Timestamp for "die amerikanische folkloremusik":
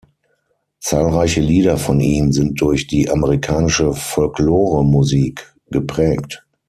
2.87-5.53